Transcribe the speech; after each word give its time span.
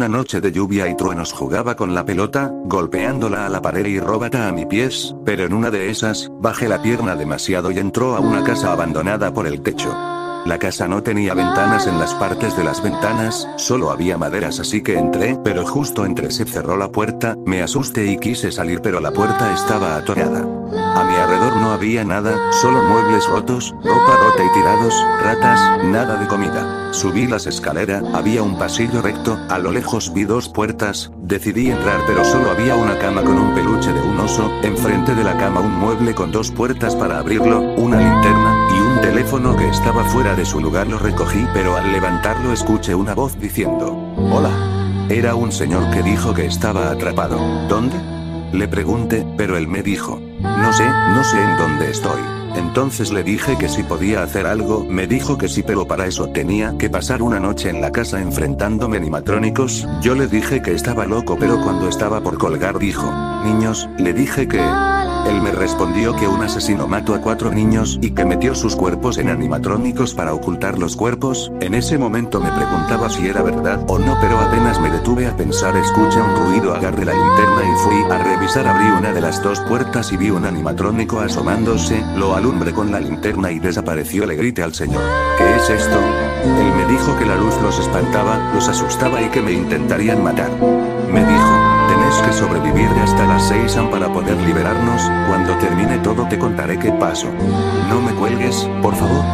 una 0.00 0.08
noche 0.08 0.40
de 0.40 0.50
lluvia 0.50 0.88
y 0.88 0.96
truenos 0.96 1.30
jugaba 1.30 1.76
con 1.76 1.94
la 1.94 2.06
pelota, 2.06 2.50
golpeándola 2.64 3.44
a 3.44 3.50
la 3.50 3.60
pared 3.60 3.84
y 3.84 4.00
róbata 4.00 4.48
a 4.48 4.52
mi 4.52 4.64
pies, 4.64 5.14
pero 5.26 5.44
en 5.44 5.52
una 5.52 5.70
de 5.70 5.90
esas, 5.90 6.30
bajé 6.40 6.70
la 6.70 6.80
pierna 6.80 7.16
demasiado 7.16 7.70
y 7.70 7.78
entró 7.78 8.16
a 8.16 8.20
una 8.20 8.42
casa 8.42 8.72
abandonada 8.72 9.34
por 9.34 9.46
el 9.46 9.60
techo. 9.60 9.94
La 10.46 10.58
casa 10.58 10.88
no 10.88 11.02
tenía 11.02 11.34
ventanas 11.34 11.86
en 11.86 11.98
las 11.98 12.14
partes 12.14 12.56
de 12.56 12.64
las 12.64 12.82
ventanas, 12.82 13.46
solo 13.56 13.90
había 13.90 14.16
maderas 14.16 14.58
así 14.58 14.82
que 14.82 14.98
entré, 14.98 15.38
pero 15.44 15.66
justo 15.66 16.04
entre 16.04 16.30
se 16.30 16.44
cerró 16.44 16.76
la 16.76 16.90
puerta, 16.90 17.36
me 17.44 17.62
asusté 17.62 18.06
y 18.06 18.18
quise 18.18 18.50
salir 18.50 18.80
pero 18.80 19.00
la 19.00 19.12
puerta 19.12 19.52
estaba 19.52 19.96
atorada. 19.96 20.40
A 20.40 21.04
mi 21.04 21.14
alrededor 21.14 21.56
no 21.56 21.72
había 21.72 22.04
nada, 22.04 22.36
solo 22.52 22.82
muebles 22.82 23.28
rotos, 23.28 23.74
ropa 23.84 24.16
rota 24.16 24.42
y 24.44 24.52
tirados, 24.58 24.94
ratas, 25.22 25.84
nada 25.84 26.16
de 26.16 26.26
comida. 26.26 26.92
Subí 26.92 27.26
las 27.26 27.46
escaleras, 27.46 28.02
había 28.14 28.42
un 28.42 28.58
pasillo 28.58 29.02
recto, 29.02 29.38
a 29.48 29.58
lo 29.58 29.70
lejos 29.70 30.12
vi 30.12 30.24
dos 30.24 30.48
puertas, 30.48 31.12
decidí 31.18 31.70
entrar 31.70 32.00
pero 32.06 32.24
solo 32.24 32.50
había 32.50 32.74
una 32.74 32.98
cama 32.98 33.22
con 33.22 33.38
un 33.38 33.54
peluche 33.54 33.92
de 33.92 34.00
un 34.00 34.18
oso, 34.18 34.50
enfrente 34.62 35.14
de 35.14 35.22
la 35.22 35.36
cama 35.36 35.60
un 35.60 35.76
mueble 35.78 36.14
con 36.14 36.32
dos 36.32 36.50
puertas 36.50 36.96
para 36.96 37.18
abrirlo, 37.18 37.60
una 37.60 37.98
linterna, 37.98 38.49
teléfono 39.00 39.56
que 39.56 39.68
estaba 39.68 40.04
fuera 40.04 40.34
de 40.34 40.44
su 40.44 40.60
lugar 40.60 40.86
lo 40.86 40.98
recogí 40.98 41.46
pero 41.52 41.76
al 41.76 41.92
levantarlo 41.92 42.52
escuché 42.52 42.94
una 42.94 43.14
voz 43.14 43.38
diciendo, 43.38 43.96
Hola. 44.16 44.50
Era 45.10 45.34
un 45.34 45.50
señor 45.50 45.90
que 45.90 46.04
dijo 46.04 46.32
que 46.32 46.46
estaba 46.46 46.88
atrapado. 46.88 47.36
¿Dónde? 47.68 47.96
Le 48.52 48.68
pregunté, 48.68 49.26
pero 49.36 49.56
él 49.56 49.66
me 49.66 49.82
dijo, 49.82 50.20
no 50.40 50.72
sé, 50.72 50.88
no 50.88 51.24
sé 51.24 51.42
en 51.42 51.56
dónde 51.56 51.90
estoy. 51.90 52.20
Entonces 52.54 53.10
le 53.10 53.24
dije 53.24 53.58
que 53.58 53.68
si 53.68 53.82
podía 53.82 54.22
hacer 54.22 54.46
algo, 54.46 54.84
me 54.84 55.08
dijo 55.08 55.36
que 55.36 55.48
sí, 55.48 55.64
pero 55.64 55.88
para 55.88 56.06
eso 56.06 56.28
tenía 56.28 56.78
que 56.78 56.90
pasar 56.90 57.22
una 57.22 57.40
noche 57.40 57.70
en 57.70 57.80
la 57.80 57.90
casa 57.90 58.20
enfrentándome 58.20 58.98
animatrónicos. 58.98 59.84
Yo 60.00 60.14
le 60.14 60.28
dije 60.28 60.62
que 60.62 60.74
estaba 60.74 61.06
loco, 61.06 61.36
pero 61.40 61.60
cuando 61.60 61.88
estaba 61.88 62.20
por 62.20 62.38
colgar 62.38 62.78
dijo, 62.78 63.12
niños, 63.44 63.88
le 63.98 64.12
dije 64.12 64.46
que... 64.46 64.60
Él 65.26 65.40
me 65.40 65.52
respondió 65.52 66.14
que 66.16 66.26
un 66.26 66.42
asesino 66.42 66.86
mató 66.86 67.14
a 67.14 67.20
cuatro 67.20 67.50
niños 67.50 67.98
y 68.00 68.10
que 68.10 68.24
metió 68.24 68.54
sus 68.54 68.76
cuerpos 68.76 69.18
en 69.18 69.28
animatrónicos 69.28 70.14
para 70.14 70.34
ocultar 70.34 70.78
los 70.78 70.96
cuerpos. 70.96 71.52
En 71.60 71.74
ese 71.74 71.98
momento 71.98 72.40
me 72.40 72.50
preguntaba 72.50 73.08
si 73.08 73.26
era 73.26 73.42
verdad 73.42 73.84
o 73.86 73.98
no, 73.98 74.16
pero 74.20 74.38
apenas 74.38 74.80
me 74.80 74.90
detuve 74.90 75.26
a 75.26 75.36
pensar, 75.36 75.76
escuché 75.76 76.20
un 76.20 76.46
ruido, 76.46 76.74
agarré 76.74 77.04
la 77.04 77.12
linterna 77.12 77.62
y 77.62 77.78
fui 77.84 78.02
a 78.10 78.18
revisar, 78.18 78.66
abrí 78.66 78.86
una 78.86 79.12
de 79.12 79.20
las 79.20 79.42
dos 79.42 79.60
puertas 79.60 80.12
y 80.12 80.16
vi 80.16 80.30
un 80.30 80.44
animatrónico 80.44 81.20
asomándose, 81.20 82.04
lo 82.16 82.34
alumbré 82.34 82.72
con 82.72 82.90
la 82.90 83.00
linterna 83.00 83.50
y 83.50 83.58
desapareció. 83.58 84.26
Le 84.26 84.36
grité 84.36 84.62
al 84.62 84.74
señor, 84.74 85.02
¿qué 85.38 85.56
es 85.56 85.70
esto? 85.70 85.98
Él 86.44 86.72
me 86.74 86.86
dijo 86.90 87.18
que 87.18 87.26
la 87.26 87.36
luz 87.36 87.54
los 87.62 87.78
espantaba, 87.78 88.52
los 88.54 88.68
asustaba 88.68 89.20
y 89.22 89.28
que 89.28 89.42
me 89.42 89.52
intentarían 89.52 90.22
matar. 90.22 90.50
Me 91.12 91.20
dijo, 91.20 91.59
Tenés 92.10 92.26
que 92.26 92.32
sobrevivir 92.32 92.88
hasta 93.04 93.24
las 93.24 93.46
6 93.48 93.76
am 93.76 93.88
para 93.88 94.12
poder 94.12 94.36
liberarnos, 94.40 95.00
cuando 95.28 95.56
termine 95.58 95.96
todo 95.98 96.26
te 96.26 96.40
contaré 96.40 96.76
qué 96.76 96.90
pasó. 96.90 97.28
No 97.88 98.00
me 98.00 98.12
cuelgues, 98.14 98.68
por 98.82 98.96
favor. 98.96 99.24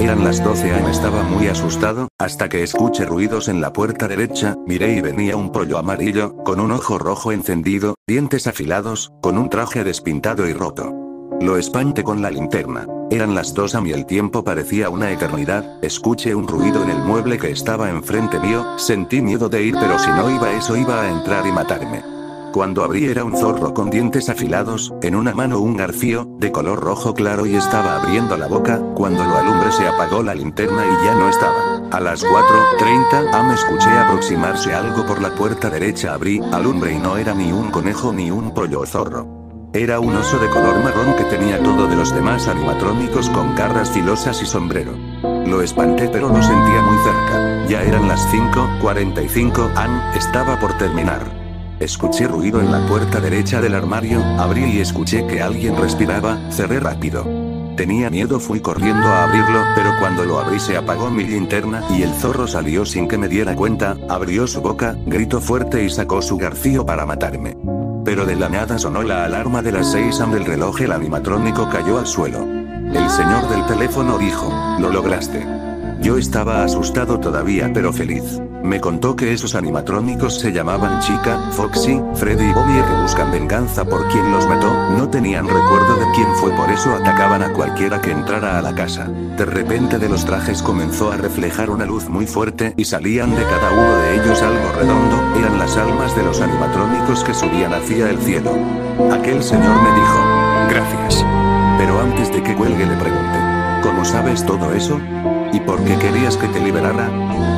Eran 0.00 0.24
las 0.24 0.42
12 0.42 0.74
am 0.74 0.86
estaba 0.86 1.24
muy 1.24 1.48
asustado, 1.48 2.08
hasta 2.18 2.48
que 2.48 2.62
escuché 2.62 3.04
ruidos 3.04 3.48
en 3.48 3.60
la 3.60 3.74
puerta 3.74 4.08
derecha, 4.08 4.56
miré 4.66 4.94
y 4.94 5.02
venía 5.02 5.36
un 5.36 5.52
pollo 5.52 5.76
amarillo, 5.76 6.34
con 6.36 6.58
un 6.58 6.72
ojo 6.72 6.96
rojo 6.96 7.32
encendido, 7.32 7.96
dientes 8.08 8.46
afilados, 8.46 9.12
con 9.20 9.36
un 9.36 9.50
traje 9.50 9.84
despintado 9.84 10.48
y 10.48 10.54
roto. 10.54 10.90
Lo 11.38 11.58
espanté 11.58 12.02
con 12.02 12.22
la 12.22 12.30
linterna. 12.30 12.86
Eran 13.10 13.34
las 13.34 13.52
dos 13.52 13.74
a 13.74 13.82
mí 13.82 13.92
el 13.92 14.06
tiempo 14.06 14.42
parecía 14.42 14.88
una 14.88 15.10
eternidad, 15.10 15.84
escuché 15.84 16.34
un 16.34 16.48
ruido 16.48 16.82
en 16.82 16.88
el 16.88 16.98
mueble 16.98 17.36
que 17.36 17.50
estaba 17.50 17.90
enfrente 17.90 18.40
mío, 18.40 18.78
sentí 18.78 19.20
miedo 19.20 19.50
de 19.50 19.64
ir 19.64 19.74
pero 19.78 19.98
si 19.98 20.08
no 20.08 20.30
iba 20.30 20.50
eso 20.52 20.76
iba 20.76 21.02
a 21.02 21.10
entrar 21.10 21.46
y 21.46 21.52
matarme. 21.52 22.21
Cuando 22.52 22.84
abrí 22.84 23.06
era 23.06 23.24
un 23.24 23.34
zorro 23.34 23.72
con 23.72 23.88
dientes 23.88 24.28
afilados, 24.28 24.92
en 25.00 25.14
una 25.14 25.32
mano 25.32 25.58
un 25.58 25.74
garfío, 25.74 26.28
de 26.38 26.52
color 26.52 26.80
rojo 26.80 27.14
claro 27.14 27.46
y 27.46 27.56
estaba 27.56 27.96
abriendo 27.96 28.36
la 28.36 28.46
boca, 28.46 28.78
cuando 28.94 29.24
lo 29.24 29.36
alumbré 29.36 29.72
se 29.72 29.88
apagó 29.88 30.22
la 30.22 30.34
linterna 30.34 30.84
y 30.84 31.06
ya 31.06 31.14
no 31.14 31.30
estaba. 31.30 31.76
A 31.90 31.98
las 31.98 32.22
4.30 32.22 33.32
am 33.32 33.52
escuché 33.52 33.88
aproximarse 33.88 34.74
algo 34.74 35.06
por 35.06 35.22
la 35.22 35.34
puerta 35.34 35.70
derecha 35.70 36.12
abrí, 36.12 36.42
alumbre 36.52 36.92
y 36.92 36.98
no 36.98 37.16
era 37.16 37.32
ni 37.32 37.50
un 37.52 37.70
conejo 37.70 38.12
ni 38.12 38.30
un 38.30 38.52
pollo 38.52 38.84
zorro. 38.84 39.26
Era 39.72 39.98
un 39.98 40.14
oso 40.14 40.38
de 40.38 40.50
color 40.50 40.84
marrón 40.84 41.16
que 41.16 41.24
tenía 41.24 41.58
todo 41.62 41.88
de 41.88 41.96
los 41.96 42.14
demás 42.14 42.48
animatrónicos 42.48 43.30
con 43.30 43.54
garras 43.56 43.90
filosas 43.90 44.42
y 44.42 44.46
sombrero. 44.46 44.92
Lo 45.46 45.62
espanté 45.62 46.10
pero 46.12 46.28
lo 46.28 46.42
sentía 46.42 46.82
muy 46.82 46.98
cerca. 46.98 47.66
Ya 47.66 47.82
eran 47.82 48.08
las 48.08 48.20
5.45 48.30 49.72
am, 49.74 50.02
estaba 50.14 50.60
por 50.60 50.76
terminar. 50.76 51.41
Escuché 51.82 52.28
ruido 52.28 52.60
en 52.60 52.70
la 52.70 52.86
puerta 52.86 53.20
derecha 53.20 53.60
del 53.60 53.74
armario, 53.74 54.22
abrí 54.38 54.66
y 54.66 54.78
escuché 54.78 55.26
que 55.26 55.42
alguien 55.42 55.76
respiraba, 55.76 56.38
cerré 56.52 56.78
rápido. 56.78 57.26
Tenía 57.76 58.08
miedo, 58.08 58.38
fui 58.38 58.60
corriendo 58.60 59.04
a 59.04 59.24
abrirlo, 59.24 59.64
pero 59.74 59.90
cuando 59.98 60.24
lo 60.24 60.38
abrí 60.38 60.60
se 60.60 60.76
apagó 60.76 61.10
mi 61.10 61.24
linterna 61.24 61.82
y 61.90 62.04
el 62.04 62.14
zorro 62.14 62.46
salió 62.46 62.86
sin 62.86 63.08
que 63.08 63.18
me 63.18 63.26
diera 63.26 63.56
cuenta, 63.56 63.96
abrió 64.08 64.46
su 64.46 64.60
boca, 64.60 64.96
gritó 65.06 65.40
fuerte 65.40 65.82
y 65.82 65.90
sacó 65.90 66.22
su 66.22 66.36
garfío 66.36 66.86
para 66.86 67.04
matarme. 67.04 67.56
Pero 68.04 68.26
de 68.26 68.36
la 68.36 68.48
nada 68.48 68.78
sonó 68.78 69.02
la 69.02 69.24
alarma 69.24 69.60
de 69.60 69.72
las 69.72 69.90
6 69.90 70.20
am 70.20 70.30
del 70.30 70.44
reloj 70.44 70.82
el 70.82 70.92
animatrónico 70.92 71.68
cayó 71.68 71.98
al 71.98 72.06
suelo. 72.06 72.44
El 72.44 73.10
señor 73.10 73.48
del 73.48 73.66
teléfono 73.66 74.18
dijo, 74.18 74.52
lo 74.78 74.88
lograste. 74.88 75.44
Yo 76.00 76.16
estaba 76.16 76.62
asustado 76.62 77.18
todavía 77.18 77.72
pero 77.74 77.92
feliz. 77.92 78.40
Me 78.62 78.80
contó 78.80 79.16
que 79.16 79.32
esos 79.32 79.56
animatrónicos 79.56 80.38
se 80.38 80.52
llamaban 80.52 81.00
Chica, 81.00 81.50
Foxy, 81.50 82.00
Freddy 82.14 82.44
y 82.44 82.52
Bobby 82.52 82.78
y 82.78 82.82
que 82.82 83.02
buscan 83.02 83.32
venganza 83.32 83.84
por 83.84 84.06
quien 84.08 84.30
los 84.30 84.46
mató, 84.46 84.72
no 84.96 85.08
tenían 85.08 85.48
recuerdo 85.48 85.96
de 85.96 86.06
quién 86.14 86.28
fue 86.36 86.52
por 86.52 86.70
eso 86.70 86.94
atacaban 86.94 87.42
a 87.42 87.52
cualquiera 87.52 88.00
que 88.00 88.12
entrara 88.12 88.58
a 88.58 88.62
la 88.62 88.72
casa. 88.72 89.08
De 89.36 89.44
repente 89.44 89.98
de 89.98 90.08
los 90.08 90.24
trajes 90.24 90.62
comenzó 90.62 91.10
a 91.10 91.16
reflejar 91.16 91.70
una 91.70 91.84
luz 91.84 92.08
muy 92.08 92.26
fuerte 92.26 92.72
y 92.76 92.84
salían 92.84 93.34
de 93.34 93.42
cada 93.42 93.72
uno 93.72 93.96
de 93.96 94.14
ellos 94.14 94.40
algo 94.42 94.72
redondo, 94.78 95.16
eran 95.38 95.58
las 95.58 95.76
almas 95.76 96.14
de 96.14 96.22
los 96.22 96.40
animatrónicos 96.40 97.24
que 97.24 97.34
subían 97.34 97.74
hacia 97.74 98.10
el 98.10 98.18
cielo. 98.18 98.52
Aquel 99.12 99.42
señor 99.42 99.82
me 99.82 99.94
dijo, 99.94 100.18
gracias. 100.70 101.26
Pero 101.78 102.00
antes 102.00 102.32
de 102.32 102.42
que 102.42 102.54
cuelgue 102.54 102.86
le 102.86 102.96
pregunté, 102.96 103.38
¿cómo 103.82 104.04
sabes 104.04 104.46
todo 104.46 104.72
eso? 104.72 105.00
¿Y 105.52 105.60
por 105.60 105.84
qué 105.84 105.96
querías 105.98 106.36
que 106.36 106.48
te 106.48 106.60
liberara? 106.60 107.08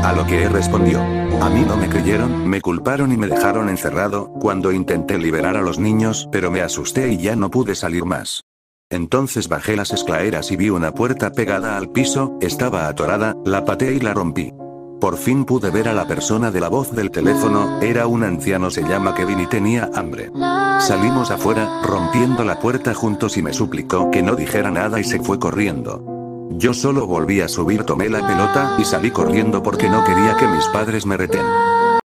A 0.02 0.12
lo 0.12 0.26
que 0.26 0.44
él 0.44 0.52
respondió. 0.52 1.00
A 1.00 1.48
mí 1.48 1.64
no 1.66 1.76
me 1.76 1.88
creyeron, 1.88 2.48
me 2.48 2.60
culparon 2.60 3.12
y 3.12 3.16
me 3.16 3.28
dejaron 3.28 3.68
encerrado, 3.68 4.32
cuando 4.40 4.72
intenté 4.72 5.18
liberar 5.18 5.56
a 5.56 5.62
los 5.62 5.78
niños, 5.78 6.28
pero 6.32 6.50
me 6.50 6.60
asusté 6.60 7.12
y 7.12 7.18
ya 7.18 7.36
no 7.36 7.50
pude 7.50 7.74
salir 7.74 8.04
más. 8.04 8.42
Entonces 8.90 9.48
bajé 9.48 9.76
las 9.76 9.92
escaleras 9.92 10.50
y 10.50 10.56
vi 10.56 10.70
una 10.70 10.92
puerta 10.92 11.32
pegada 11.32 11.76
al 11.76 11.90
piso, 11.90 12.36
estaba 12.40 12.88
atorada, 12.88 13.36
la 13.44 13.64
pateé 13.64 13.94
y 13.94 14.00
la 14.00 14.14
rompí. 14.14 14.52
Por 15.00 15.16
fin 15.16 15.44
pude 15.44 15.70
ver 15.70 15.88
a 15.88 15.92
la 15.92 16.06
persona 16.06 16.50
de 16.50 16.60
la 16.60 16.68
voz 16.68 16.92
del 16.92 17.10
teléfono, 17.10 17.80
era 17.80 18.06
un 18.06 18.22
anciano 18.24 18.70
se 18.70 18.82
llama 18.82 19.14
Kevin 19.14 19.40
y 19.40 19.46
tenía 19.46 19.90
hambre. 19.94 20.30
Salimos 20.80 21.30
afuera, 21.30 21.82
rompiendo 21.82 22.44
la 22.44 22.58
puerta 22.58 22.94
juntos 22.94 23.36
y 23.36 23.42
me 23.42 23.52
suplicó 23.52 24.10
que 24.10 24.22
no 24.22 24.34
dijera 24.36 24.70
nada 24.70 25.00
y 25.00 25.04
se 25.04 25.20
fue 25.20 25.38
corriendo. 25.38 26.13
Yo 26.56 26.72
solo 26.72 27.06
volví 27.06 27.40
a 27.40 27.48
subir, 27.48 27.82
tomé 27.82 28.08
la 28.08 28.24
pelota 28.26 28.76
y 28.78 28.84
salí 28.84 29.10
corriendo 29.10 29.62
porque 29.62 29.88
no 29.88 30.04
quería 30.04 30.36
que 30.36 30.46
mis 30.46 30.64
padres 30.66 31.04
me 31.04 31.16
reten. 31.16 31.44